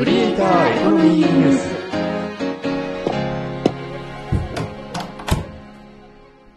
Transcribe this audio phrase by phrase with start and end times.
[0.00, 1.68] クリエイターエコノミーニュース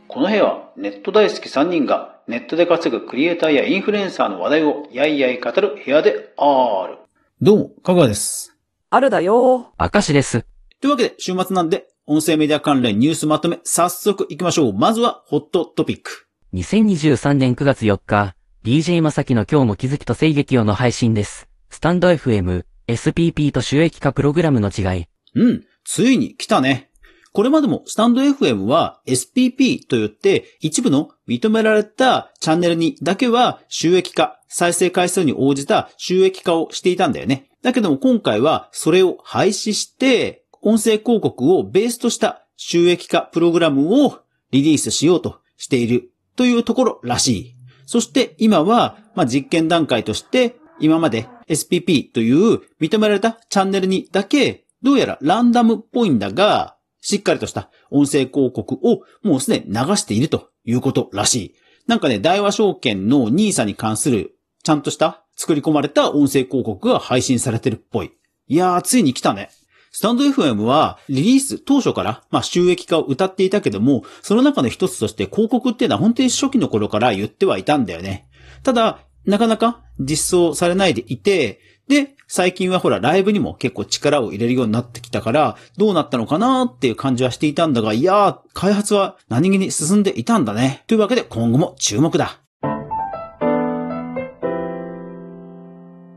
[0.08, 7.00] この部屋はネット大好き3人がネットで稼ぐクリエイターやインフルエンサーの話題をやいやい語る部屋である。
[7.42, 8.56] どうも、かぐわです。
[8.90, 10.46] あるだよ明石です。
[10.80, 14.74] というわけで、週末なんで、音声メディア関連ニュースまとめ、早速行きましょう。
[14.74, 16.30] まずは、ホットトピック。
[16.54, 21.50] 2023年9月4日、DJ まさきの今日も気づきと声劇用の配信です。
[21.70, 25.08] スタンド FM、SPP と収益化プログラムの違い。
[25.36, 26.90] うん、ついに来たね。
[27.34, 37.50] これまでもスタンド FM は SPP と言って一部の認められたチャンネルにだけは収益化、再生回数に応じた収益化をしていたんだよね。
[37.64, 44.20] だけども今回はそれを廃止して音声広告をベースとした収益化プログラムを
[44.52, 47.56] リリースしようとしているというところらしい。
[47.86, 61.56] そして今は、まあ、実験段階として今まで SPP という認められたチャンネルにだけどうやらランダムっぽいんだが、しっかりとした音声広告をもうすでに流しているということらしい。
[61.88, 68.12] なんかね、大和証券の NISA に関するちゃんとした作り込まれた音声広告が配信されてるっぽい。
[68.48, 69.50] いやー、ついに来たね。
[69.92, 78.28] スタンド FM はリリース当初から、まあ、収益化を謳っていたけども、その中の一つとして広告っていうのは本当に初期の頃から言ってはいたんだよね。
[78.64, 90.84] ただ、なかなか実装されないでいて、で、最近はほら、ライブにも結構力を入れるようになってきたから、どうなったのかなっていう感じはしていたんだが、いやー、開発は何気に進んでいたんだね。
[90.88, 92.40] というわけで、今後も注目だ。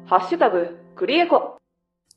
[0.07, 1.57] ハッシュタグ、クリエコ。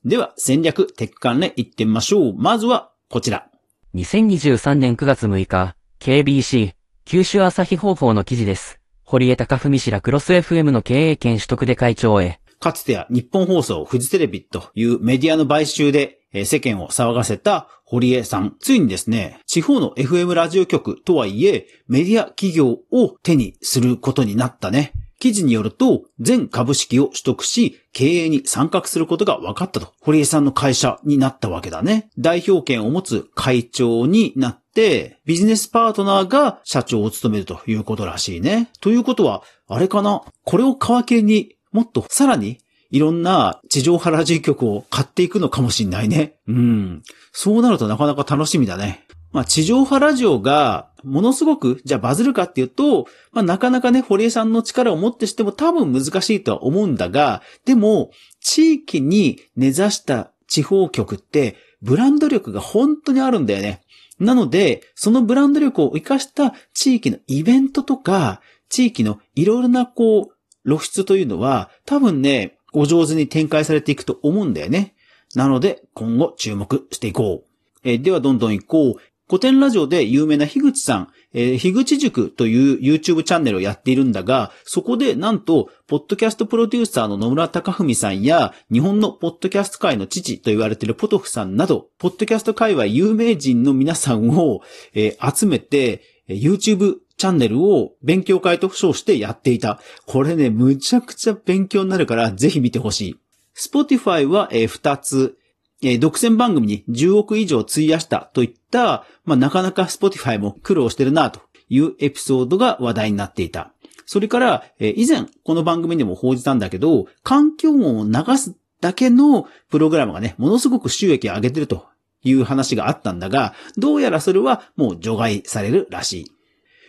[0.05, 2.33] では、戦略、テック関連行ってみましょう。
[2.37, 3.49] まずは、こちら。
[3.95, 6.73] 2023年9月6日、KBC、
[7.03, 8.78] 九州朝日放送の記事です。
[9.11, 12.39] 堀江貴文氏らクロス FM の経営権取得で会長へ。
[12.59, 18.55] かつては日本放送、フジテレビというメディアの買収で世間を騒がせた堀江さん。
[18.59, 24.93] ついにですね、地方の FM ラジオ局とはいえ、メディア企業を手にすることになったね。
[25.19, 29.93] 記事によると、全株式を取得し、経営に参画することが分かったと。
[30.01, 32.09] 堀江さんの会社になったわけだね。
[32.17, 38.69] 代表権を持つ会長になって、ビジネスパートナーが社長を務めるということらしいね。
[38.79, 40.23] ということは、あれかな？
[40.45, 42.59] これを皮切りにもっとさらに
[42.89, 46.37] いろんな地上波ラジオ局を買っていくのかもしんないね。
[46.47, 47.03] うん。
[47.31, 49.05] そうなるとなかなか楽しみだね。
[49.31, 58.11] まあ地上波ラジオがものすごくじゃあバズるかっていうと、まあなかなかね、堀江さんの力をもってしても多分難しいとは思うんだが、でも
[58.41, 63.81] 地域に根ざした地方局ってブランド力が本当にあるんだよね。
[64.19, 70.35] なので、そのブランド力を活かした地域のイベントとか、地域のいろいろなこう、
[70.65, 74.93] 露出というのは、多分ね、お上手に展開されていくと思うんだよね。
[75.35, 77.49] なので、今後注目していこう。
[77.83, 78.95] えーでは、どんどん行こう。
[79.29, 94.61] 古典ラジオで有名な樋口さん、えー樋口塾という YouTube チャンネルをやっているんだが、そこでなんと、ポッドキャストプロデューサーの野村隆文さんや、日本のポッドキャスト界の父と言われているポトフさんなど、ポッドキャスト界隈有名人の皆さんを、
[94.95, 99.79] えー集めて、YouTube チャンネルを勉強会と称してやっていた。
[100.07, 103.15] これね、むちゃくちゃ勉強になるから、ぜひ見てほしい。
[103.55, 105.37] Spotify は、えー2つ、
[105.81, 113.71] えー独占番組に10億以上費やしたといった、まあ、なかなか Spotify も苦労してるなというエピソードが話題になっていた。
[114.05, 121.85] それから、えー以前この番組でも報じたんだけど、環境音を流すだけのプログラムがね、ものすごく収益を上げてると
[122.23, 126.31] いう話があったんだが、どうやらそれはもう除外されるらしい。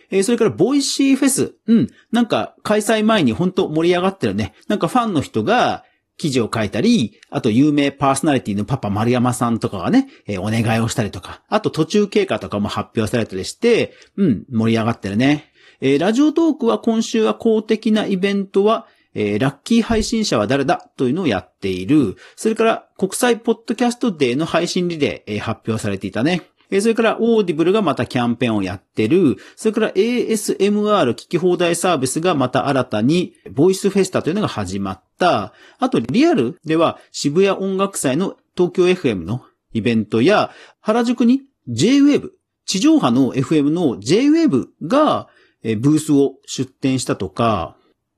[0.09, 1.53] えーそれから、 Voicy フェス。
[1.67, 1.89] うん。
[2.11, 4.53] なんか、開催前に本当盛り上がってるね。
[4.67, 5.85] なんかファンの人が
[6.17, 15.51] 記事を書いたり、あと有名パーソナリティのパパ丸山さんとかがね、えーお願いをしたりとか、あと途中経過とかも発表されたりして、うん、盛り上がってるね。
[15.81, 22.17] えー Radiotalk は今週は公的なイベントは、えーラッキー配信者は誰だというのをやっている。
[22.35, 26.43] それから、国際ポッドキャストデーの配信リレー、えー発表されていたね。
[26.71, 29.35] えーそれから、 Audible がまたキャンペーンをやってる。
[29.57, 35.53] それから ASMR 聞き放題サービスがまた新たに、ボイスフェスタというのが始まった。
[35.79, 42.29] あと、リアルでは渋谷音楽祭の東京 FM のイベントや、原宿に JWave、
[42.65, 45.27] 地上波の FM の JWave が、
[45.63, 47.75] えブースを出展したとか、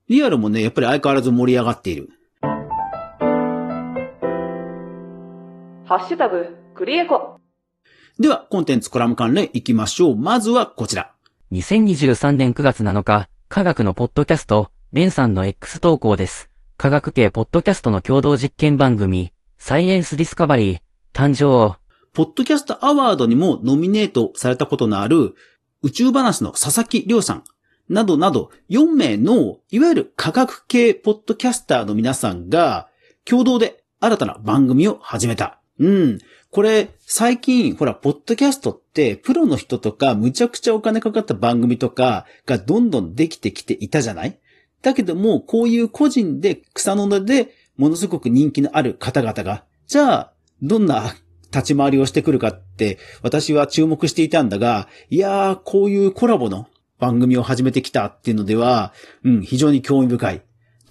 [0.09, 2.09] リアルもね、やっぱり相変わらず盛り上がっている。
[5.85, 7.42] ハッシュタグ、クリエコ。
[8.19, 10.15] では、コンテンツコラム関連行きましょう。
[10.15, 11.13] まずはこちら。
[11.51, 16.51] 2023年9月7日、科学のポッドキャスト、レンさんの X 投稿です。
[16.77, 20.79] 科学系ポッドキャストの共同実験番組、サイエンスディスカバリー、
[21.11, 21.79] 誕生。
[22.13, 25.33] ポッドキャストアワードにもノミネートされたことのある
[25.81, 27.43] 宇宙話の佐々木亮さん
[27.89, 32.87] などなど4名のいわゆる科学系ポッドキャスターの皆さんが
[33.25, 35.62] 共同で新たな番組を始めた。
[35.79, 36.19] うん。
[36.51, 44.39] これ、最近、ほら、ポッドキャストって、プロの人とか、むちゃくちゃお金かかった番組とかがどんどんできてきていたじゃない？
[44.83, 51.15] だけども、こういう個人で草の根でものすごく人気のある方々が、じゃあ、どんな
[51.51, 56.67] 立ち回りをしてくるかって、私は注目していたんだが、いやー、こういうコラボの
[56.99, 58.93] 番組を始めてきたっていうのでは、
[59.23, 60.41] うん、非常に興味深い。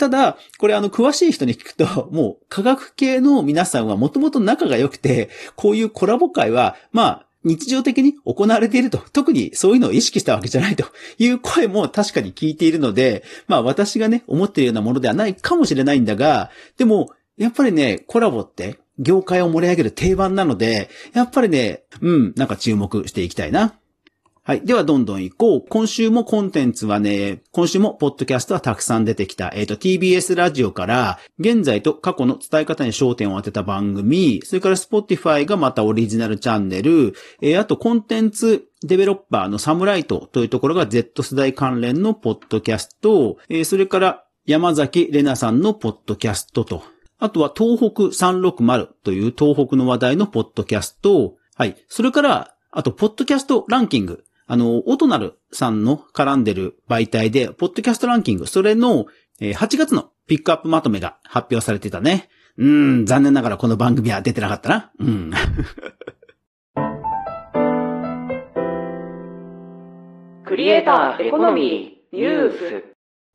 [0.03, 10.87] ただ、これあの、詳しい人に聞くと、 もう、科学系の皆さんはもともと仲が良くて、こういうコラボ会は、まあ、日常的に行われていると、特にそういうのを意識したわけじゃないと
[11.19, 23.77] いう声も確かに聞いているので、まあ私がね、思っているようなものではないかもしれないんだが、でも、やっぱりね、コラボって業界を盛り上げる定番なので、やっぱりね、うん、なんか注目していきたいな。
[24.45, 24.67] はい。
[24.67, 25.65] では、どんどん行こう。
[25.69, 29.53] 今週もコンテンツはね、今週もポッドキャストはたくさん出てきた。
[29.55, 46.83] えっ、ー、と、TBS ラジオから、現在と過去の伝え方に焦点を当てた番組、それから Spotify がまたオリジナルチャンネル、えー、あとコンテンツデベロッパーのサムライトというところが Z 世代関連のポッドキャスト、えー、それから山崎玲奈さんのポッドキャストと、
[47.21, 51.77] あとは東北360という東北の話題のポッドキャスト、はい。
[51.87, 54.25] それから、あと、ポッドキャストランキング。
[54.53, 59.07] あの、オトナルさんの絡んでる媒体で、ポッドキャストランキング、それの、
[59.41, 62.29] 8月のピックアップまとめが発表されてたね。
[62.59, 64.93] うん、残念ながらこの番組は出てなかったな。
[64.99, 65.31] うん。
[70.45, 72.85] クリエイターエコノミーニュース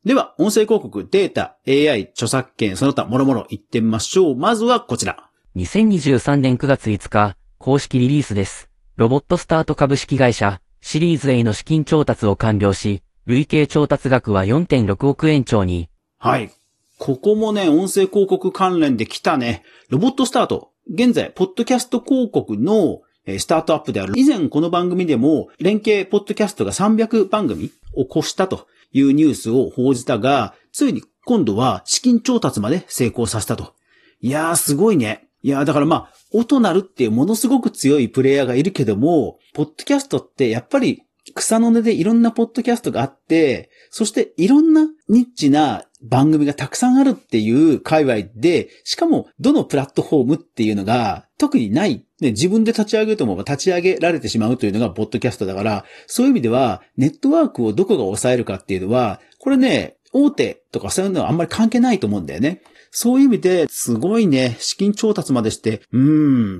[0.04, 4.36] では、音声広告、データ、AI、著作権、その他、もろもろ言ってみましょう。
[4.36, 5.28] まずはこちら。
[5.56, 8.70] 2023年9月5日、公式リリースです。
[8.94, 15.88] ロボットスタート株式会社、シリーズ A の資金調達を完了し、累計調達額は4.6億円超に。
[16.18, 16.50] はい。
[16.98, 19.62] ここもね、音声広告関連で来たね。
[19.88, 20.70] ロボットスタート。
[20.90, 23.02] 現在、ポッドキャスト広告の
[23.38, 24.14] スタートアップである。
[24.16, 33.74] 以前この番組でも、連携ポッドキャストが300番組を越したというニュースを報じたが、ついに今度は資金調達まで成功させたと。
[34.20, 35.27] いやー、すごいね。
[35.42, 41.02] いや、だからまあ、音なるっていうものすごく強いプレイヤーがいるけども、ポッドキャストってやっぱり
[41.34, 52.04] 草の根でいろんなポッドキャストがあって、そしていろんなニッチな番組がたくさんあるっていう界隈で、しかもどのプラットフォームっていうのが特にない。
[52.20, 62.62] ね、自分で立ち上げると思えば立ち上げられてしまうというのがポッドキャストだから、そういう意味ではネットワークをどこが抑えるかっていうのは、これね、大手とかそういうのはあんまり関係ないと思うんだよね。
[62.90, 66.00] そういう意味で、すごいね、資金調達までして、うー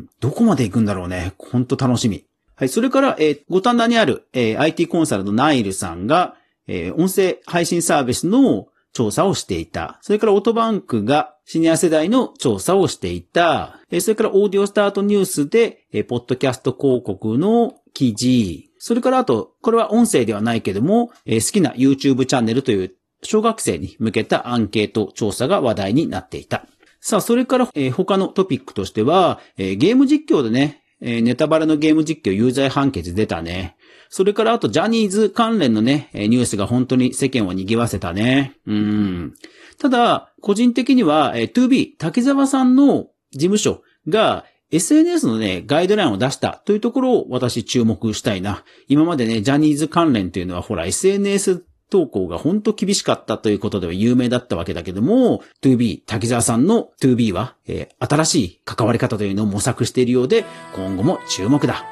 [0.00, 1.32] ん、どこまで行くんだろうね。
[1.38, 2.24] ほんと楽しみ。
[2.56, 6.34] はい、それから、えー、五反田にある、えー、IT コンサルのナイルさんが、
[6.66, 9.98] えー、音声配信サービスの調査をしていた。
[10.02, 13.78] それからオートバンクがシニア世代の調査をしていた。
[13.90, 18.70] えー、それからオーディオスタートニュースで、えー、ポッドキャスト広告の記事。
[18.78, 26.66] それからあと、これは音声ではないけども、えー、好きな YouTube チャンネルという小学生に向けたアンケート調査が話題になっていた。
[27.00, 33.76] さあ、それから、えー、他のトピックとしては、えー、ゲーム実況でね、えー、ネタバレのゲーム実況有罪判決出たね。
[34.08, 38.56] それからあとジャニーズ関連のね、ニュースが本当に世間を賑わせたね。
[38.66, 39.34] うん。
[39.78, 48.64] ただ、個人的には、えー、2B、竹沢さんの事務所が SNS のね、ガイドラインを出したというところを私注目したいな。
[48.86, 61.84] 今までね、ジャニーズ関連というのはほら SNS 投稿が本当厳しかったということでは有名だったわけだけども、2B、滝沢さんの 2B は、えー、新しい関わり方というのを模索しているようで、今後も注目だ。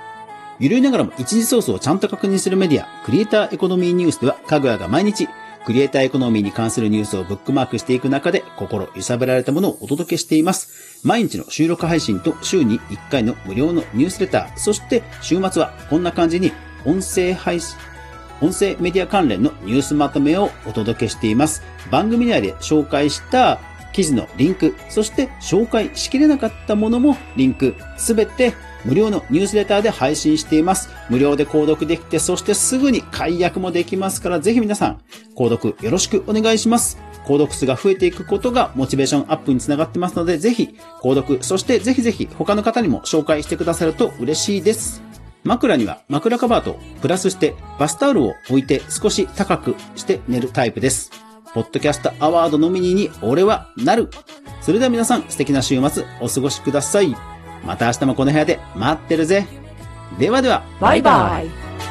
[0.58, 5.28] ゆるいながらも一時ソースをちゃんと確認するメディア、クリエイターエコノミーニュースでは、かぐやが毎日、
[5.66, 11.00] クリエイターエコノミーに関するニュースをブックマークしていく中で、心揺さぶられたものをお届けしています。
[11.04, 16.52] 毎日の収録配信と週に1回の無料のニュースレター、そして週末はこんな感じに
[16.84, 17.76] 音声配信、
[18.40, 21.62] 音声メディア関連のニュースまとめをお届けしています。
[21.90, 23.58] 番組内で紹介した
[23.92, 28.52] 記事のリンク、そして紹介しきれなかったものもリンク、すべて
[28.84, 30.90] 無料のニュースレターで配信しています。
[31.08, 35.00] 無料で購読できて、そしてすぐに解約もできますから、ぜひ皆さん、
[35.34, 36.98] 購読よろしくお願いします。
[37.24, 45.05] 購読数が増えていくことがモチベーションアップにつながってますので、ぜひ、購読、そしてぜひぜひ他の方にも紹介してくださると嬉しいです。
[45.46, 51.10] 枕には枕カバーとプラスしてバスタオルを置いて少し高くして寝るタイプです。
[51.54, 54.10] ポッドキャストアワードノミニーに俺はなる。
[54.60, 57.16] それでは皆さん素敵な週末お過ごしください。
[57.64, 59.46] また明日もこの部屋で待ってるぜ。
[60.18, 60.64] ではでは。
[60.80, 61.85] バイバイ。